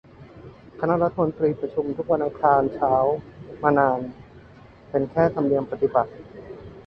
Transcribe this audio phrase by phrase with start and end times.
[0.79, 2.93] คณะรัฐมนตรี ประชุมทุกวันอังคารเช้า
[3.63, 3.99] มานาน
[4.89, 6.11] เป็นแค่ธรรมเนียมปฏิบัติ